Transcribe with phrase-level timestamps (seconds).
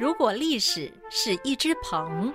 [0.00, 2.32] 如果历史是一只鹏，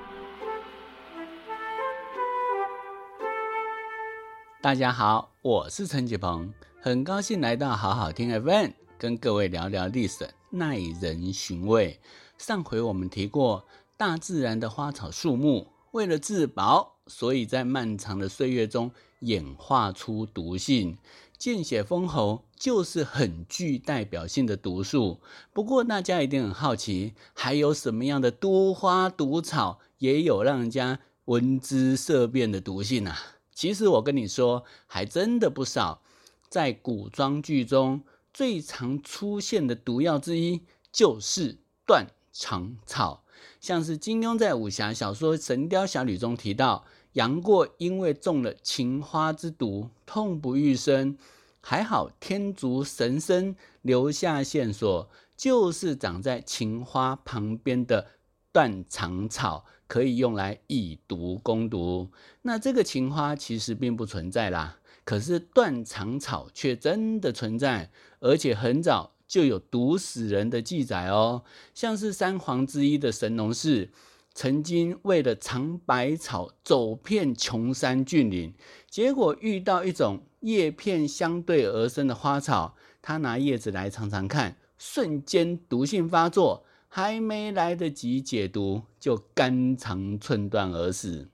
[4.62, 12.00] 大家好，我是陈启鹏，很高兴来到好好听 FM，跟各位聊聊历史，耐人寻味。
[12.38, 13.66] 上回我们提过，
[13.98, 20.98] 大自然的花草树木为了自保，所以在漫长的岁月中演化出毒性。
[21.38, 25.20] 见血封喉就是很具代表性的毒素。
[25.52, 33.18] 不过大家一定很好奇，还有什么样的毒花毒草也有让人家闻之色变的毒性啊？
[33.54, 36.02] 其实我跟你说，还真的不少。
[36.48, 38.02] 在古装剧中
[38.34, 43.24] 最常出现的毒药之一就是断肠草。
[43.60, 51.18] 像是金庸在武侠小说《神雕侠侣》中提到，杨过因为中了情花之毒，痛不欲生。
[51.60, 58.06] 还好天竺神僧留下线索，就是长在情花旁边的
[58.52, 62.10] 断肠草，可以用来以毒攻毒。
[62.44, 69.14] 那这个情花其实并不存在啦，可是断肠草却真的存在，而且很早。
[69.28, 73.90] 就有毒死人的记载哦，像是三皇之一的神农氏，
[74.36, 78.54] 曾经为了尝百草走遍穷山峻岭，
[78.90, 91.30] 结果遇到一种叶片相对而生的花草，他拿叶子来尝尝看，瞬间毒性发作，还没来得及解毒，就肝肠寸断而死。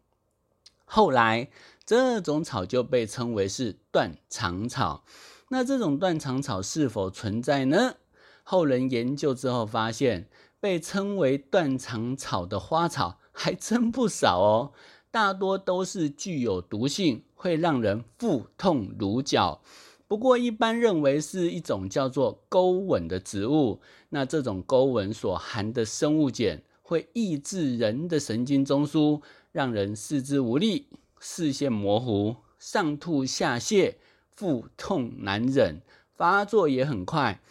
[0.85, 1.49] 后来
[1.83, 5.03] 这种草就被称为是断肠草。
[5.49, 7.95] 那这种断肠草是否存在呢？
[8.43, 10.29] 后人研究之后发现，
[10.61, 14.71] 被称为断肠草的花草还真不少哦，
[15.11, 19.61] 大多都是具有毒性，会让人腹痛如绞。
[20.07, 23.81] 不过一般认为是一种叫做钩吻的植物。
[24.09, 30.87] 那这种钩吻所含的生物碱会抑制人的神经中枢，让人四肢无力、
[31.19, 33.95] 视线模糊、上吐下泻。
[34.33, 35.81] 腹痛难忍，
[36.15, 37.41] 发作也很快，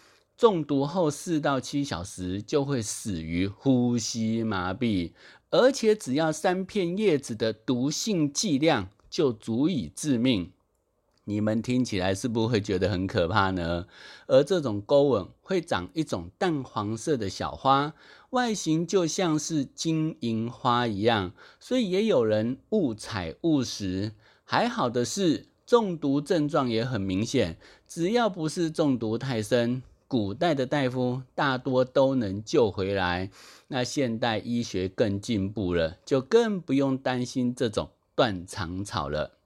[0.41, 5.13] 中毒后四到七小时就会死于呼吸麻痹，
[5.51, 10.51] 而且只要三片叶子的毒性剂量就足以致命。
[11.25, 13.85] 你们听起来是不是会觉得很可怕呢？
[14.29, 17.93] 而这种钩吻会长一种淡黄色的小花，
[18.31, 24.13] 外形就像是金银花一样，所以也有人误采误食。
[24.45, 25.49] 还好的是。
[25.67, 33.31] 中毒症状也很明显，只要不是中毒太深，古代的大夫大多都能救回来。
[33.69, 39.39] 那现代医学更进步了，就更不用担心这种断肠草了。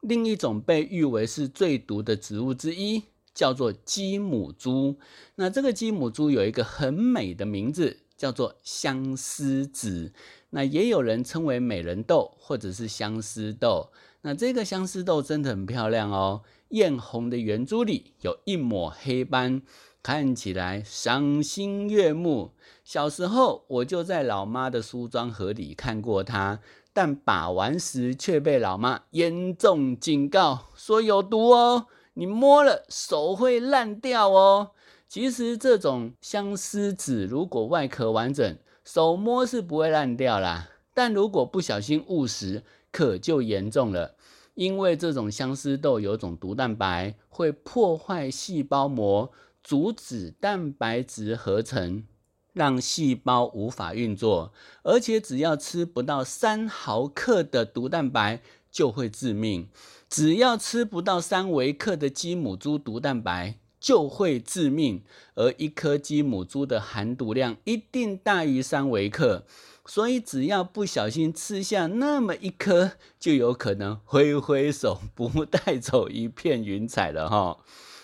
[0.00, 3.02] 另一种被誉为是最毒的植物之一，
[3.34, 4.96] 叫做鸡母珠。
[5.34, 10.14] 那这个鸡母珠有一个很美的名字，叫做相思子。
[10.48, 13.90] 那也有人称为美人豆，或者是相思豆。
[14.26, 16.40] 那这个相思豆真的很漂亮哦，
[16.70, 19.60] 艳红的圆珠里有一抹黑斑，
[20.02, 22.52] 看起来赏心悦目。
[22.84, 26.60] 小时候我就在老妈的梳妆盒里看过它，
[26.94, 34.70] 但把玩时却被老妈严重警告说有毒哦，你摸了手会烂掉哦。
[35.06, 42.62] 其实这种相思子如果外壳完整，手摸是不会烂掉啦，但如果不小心误食。
[42.94, 44.14] 可就严重了，
[44.54, 49.32] 因为这种相思豆有种毒蛋白，会破坏细胞膜，
[49.64, 52.04] 阻止蛋白质合成，
[52.52, 54.52] 让细胞无法运作。
[54.84, 58.40] 而且只要吃不到三毫克的毒蛋白，
[58.70, 59.68] 就会致命。
[60.08, 65.02] 只要吃不到三微克的鸡母猪毒蛋白，就会致命。
[65.34, 69.44] 而一颗鸡母猪的含毒量一定大于三微克。
[69.86, 77.58] 所以，只要不小心吃下那么一颗，就有可能挥挥手不带走一片云彩了哈。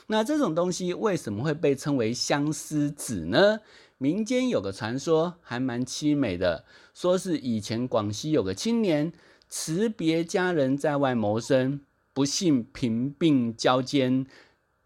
[0.08, 3.60] 那这种东西为什么会被称为相思子呢？
[3.97, 9.12] 民间有个传说，还蛮凄美的，说是以前广西有个青年
[9.48, 11.80] 辞别家人在外谋生，
[12.12, 14.26] 不幸贫病交煎，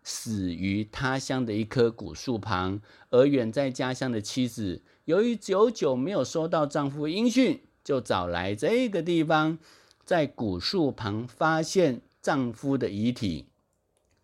[0.03, 2.81] 死于他乡的一棵古树旁，
[3.11, 4.83] 而远在家乡的妻子。
[5.05, 9.59] 由于久久没有收到丈夫音讯，就找来这个地方，
[10.03, 13.49] 在古树旁发现丈夫的遗体，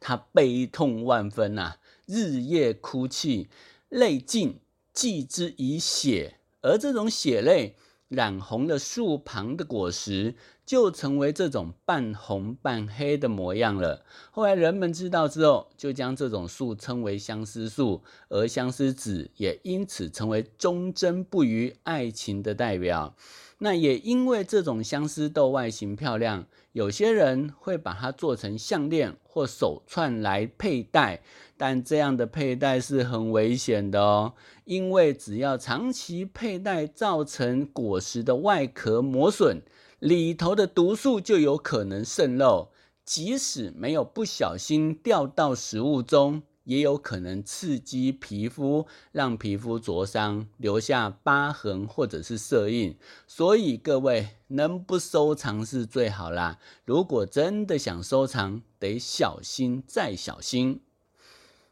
[0.00, 1.74] 她悲痛万分呐，
[2.06, 3.48] 日夜哭泣，
[3.90, 4.58] 泪尽
[4.94, 7.76] 寄之以血，而这种血泪
[8.08, 10.34] 染红了树旁的果实，
[10.70, 14.04] 就成为这种半红半黑的模样了。
[14.30, 23.16] 后来人们知道之后，就将这种树称为相思树，而相思子也因此成为忠贞不渝爱情的代表。
[23.58, 31.20] 那也因为这种相思豆外形漂亮，有些人会把它做成项链或手串来佩戴。
[31.56, 34.34] 但这样的佩戴是很危险的哦，
[34.64, 39.60] 因为只要长期佩戴，造成果实的外壳磨损，
[40.00, 42.70] 里头的毒素就有可能渗漏。
[43.02, 52.96] 即使没有不小心掉到食物中，也有可能刺激皮肤，让皮肤灼伤，留下疤痕或者是色印。
[53.26, 56.60] 所以各位能不收藏是最好啦。
[56.84, 60.80] 如果真的想收藏，得小心再小心。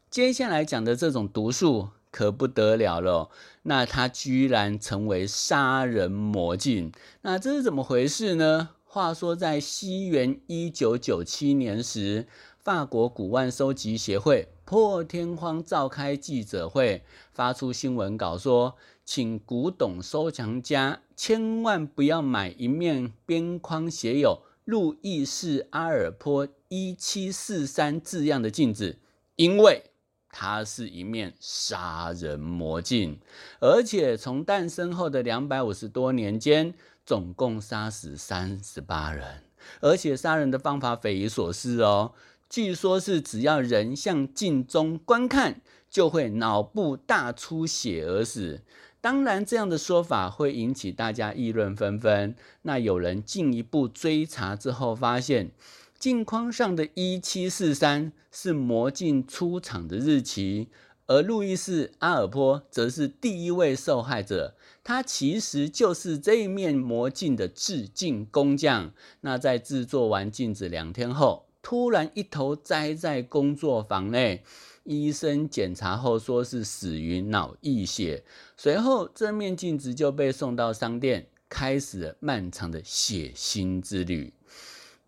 [0.09, 3.29] 接下来讲的这种毒素可不得了了，
[3.63, 6.91] 那他居然成为杀人魔镜，
[7.21, 8.69] 那这是怎么回事呢？
[8.83, 12.27] 话说在西元一九九七年时，
[12.57, 28.97] 法国古玩收集协会破天荒召开记者会，发出新闻稿说，请古董收藏家千万不要买一面边框写有“路易士阿尔坡一七四三”字样的镜子，
[29.35, 29.88] 因为。
[30.31, 33.19] 它是一面杀人魔镜，
[33.59, 36.73] 而且从诞生后的两百五十多年间，
[37.05, 39.43] 总共杀死三十八人，
[39.81, 42.13] 而且杀人的方法匪夷所思哦。
[42.47, 48.61] 据说是只要人向镜中观看，就会脑部大出血而死。
[49.01, 52.35] 当然，这样的说法会引起大家议论纷纷。
[52.63, 55.51] 那有人进一步追查之后，发现。
[55.99, 60.69] 镜框上的一七四三是魔镜出厂的日期，
[61.07, 64.55] 而路易斯阿尔坡则是第一位受害者。
[64.81, 68.93] 他其实就是这一面魔镜的制镜工匠。
[69.21, 74.43] 那在制作完镜子两天后，突然一头栽在工作房内。
[74.85, 78.23] 医生检查后说是死于脑溢血。
[78.55, 84.33] 随后，这面镜子就被送到商店，开始了漫长的血腥之旅。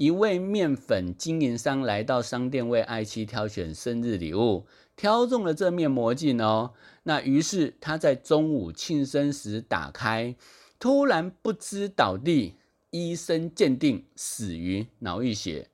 [0.01, 4.65] 一位面粉经营商来到商店为爱妻挑选生日礼物，
[4.95, 6.73] 挑中了这面魔镜哦。
[7.03, 10.35] 那于是他在中午庆生时打开，
[10.79, 12.55] 突然不知倒地，
[12.89, 15.67] 医生鉴定死于脑溢血。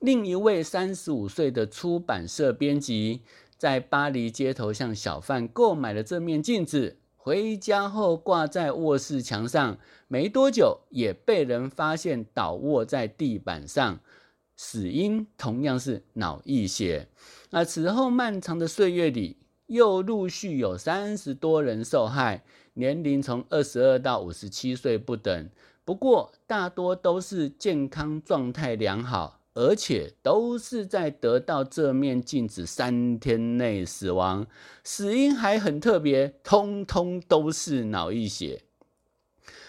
[0.00, 3.20] 另一位三十五岁的出版社编辑
[3.56, 6.96] 在巴黎街头向小贩购买了这面镜子。
[7.20, 9.76] 回家后挂在卧室墙上，
[10.06, 14.00] 没多久也被人发现倒卧在地板上，
[14.56, 17.08] 死因同样是脑溢血。
[17.50, 19.36] 那此后漫长的岁月里，
[19.66, 22.44] 又陆续有三十多人受害，
[22.74, 25.50] 年龄从二十二到五十七岁不等，
[25.84, 29.37] 不过大多都是健康状态良好。
[29.58, 34.46] 而且都是在得到这面镜子三天内死亡，
[34.84, 38.62] 死因还很特别，通通都是脑溢血。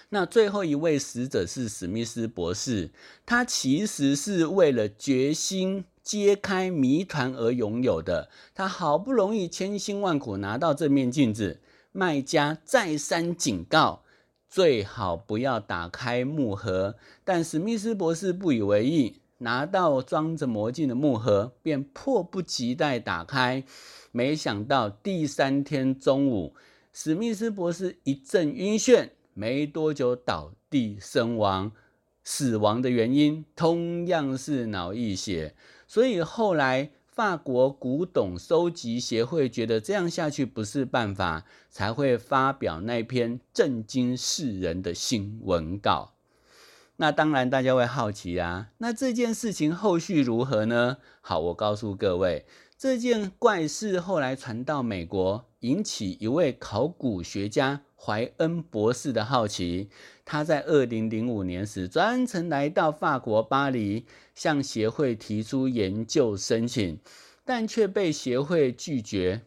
[0.10, 2.92] 那最后一位死者是史密斯博士，
[3.26, 8.30] 他其实是为了决心揭开谜团而拥有的。
[8.54, 11.60] 他好不容易千辛万苦拿到这面镜子，
[11.92, 14.04] 卖家再三警告，
[14.48, 19.16] 最好不要打开木盒，但史密斯博士不以为意。
[19.40, 23.64] 拿到装着魔镜的木盒，便迫不及待打开。
[24.12, 26.56] 没想到第三天中午，
[26.94, 31.72] 史密斯博士一阵晕眩，没多久倒地身亡。
[32.24, 35.56] 死亡的原因同样是脑溢血。
[35.88, 46.14] 所以后来法国古董收集协会觉得这样下去不是办法，才会发表那篇震惊世人的新闻稿。
[47.02, 48.72] 那当然，大家会好奇啊。
[48.80, 50.98] 那这件事情后续如何呢？
[51.22, 52.46] 好，我告诉各位，
[52.78, 59.90] 这件怪事后来传到美国，引起一位考古学家怀恩博士的好奇。
[60.26, 67.00] 他在二零零五年时专程来到法国巴黎，向协会提出研究申请，
[67.46, 69.44] 但却被协会拒绝。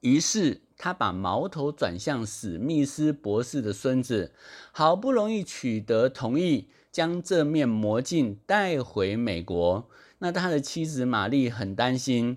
[0.00, 4.32] 于是他把矛头转向史密斯博士的孙子，
[4.72, 6.68] 好不容易取得同意。
[6.94, 12.36] 将这面魔镜带回美国，那他的妻子玛丽很担心，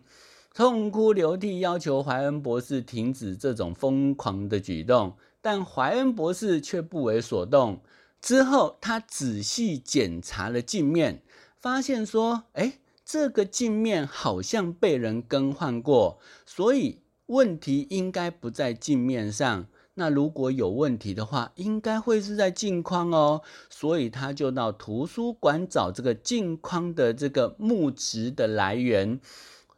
[0.52, 5.16] 痛哭流涕，要求怀恩博士停止这种疯狂的举动。
[5.44, 7.82] 但怀恩博士却不为所动。
[8.20, 11.22] 之后，他仔细检查了镜面，
[11.60, 19.68] 发现说：“哎，这个镜面好像被人更换过，所以问题应该不在镜面上。”
[20.00, 23.42] 那如果有问题的话，应该会是在镜框哦。
[23.68, 29.20] 所以他就到图书馆找这个镜框的这个木质的来源。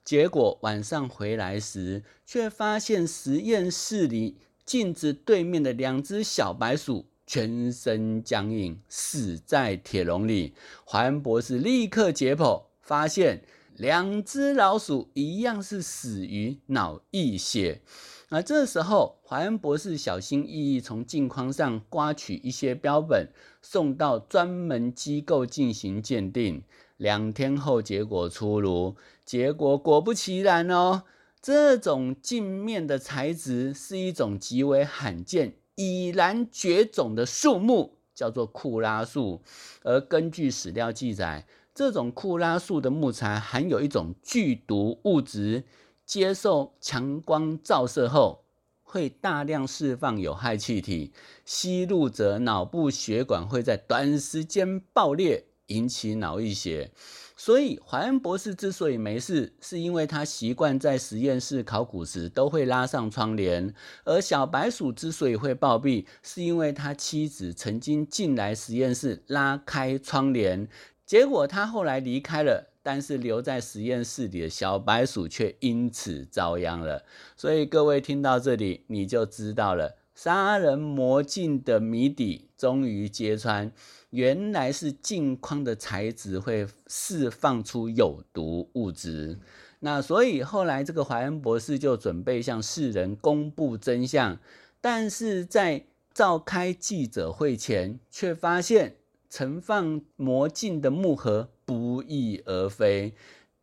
[0.03, 10.53] 结果晚上回来时，却发现实验室里镜子对面的两只小白鼠全身僵硬，死在铁笼里。
[10.83, 13.43] 华恩博士立刻解剖，发现
[13.77, 17.81] 两只老鼠一样是死于脑溢血。
[18.29, 23.29] 而这时候，华恩博士小心翼翼从镜框上刮取一些标本，
[23.62, 26.63] 送到专门机构进行鉴定。
[26.98, 28.95] 两天后，结果出炉。
[29.25, 31.03] 结果果不其然哦，
[31.41, 39.41] 这种镜面的材质是一种极为罕见、已然绝种的树木，叫做库拉树。
[39.81, 45.63] 而根据史料记载，这种库拉树的木材含有一种剧毒物质，
[46.09, 48.43] 接受强光照射后，
[48.81, 51.13] 会大量释放有害气体，
[51.45, 55.45] 吸入者脑部血管会在短时间爆裂。
[55.67, 56.89] 引起脑溢血，
[57.37, 63.71] 所以怀恩博士之所以没事，是因为他习惯在实验室考古时都会拉上窗帘；
[64.03, 70.67] 而小白鼠之所以会暴毙，是因为他妻子曾经进来实验室拉开窗帘，
[71.05, 77.05] 结果他后来离开了，但是留在实验室里的小白鼠却因此遭殃了。
[77.38, 79.98] 所以各位听到这里，你就知道了。
[80.15, 83.72] 杀人魔镜的谜底终于揭穿，
[84.10, 89.38] 原来是镜框的材质会释放出有毒物质。
[89.81, 94.39] 那所以后来这个怀恩博士就准备向世人公布真相，
[94.81, 98.96] 但是在召开记者会前，却发现
[99.29, 103.13] 盛放魔镜的木盒不翼而飞，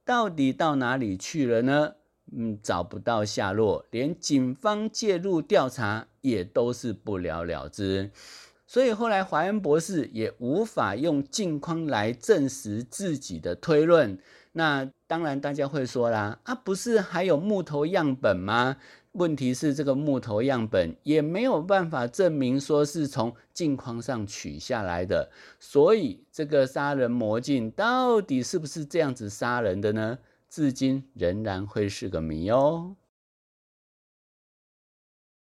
[0.05, 1.95] 到底到哪里去了呢？
[2.33, 8.13] 嗯，找不到下落，连警方介入调查也都是不了了之，
[8.65, 14.17] 所以后来怀恩博士也无法用镜框来证实自己的推论。
[14.53, 18.77] 那当然，大家会说啦，啊，不是还有木头样本吗？
[19.17, 30.19] 问题是这个木头样本也没有办法证明说是从镜框上取下来的，所以这个杀人魔镜到底是不是这样子杀人的呢？
[30.49, 32.95] 至今仍然会是个谜哦。